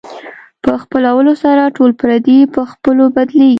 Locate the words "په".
0.63-0.73, 2.53-2.61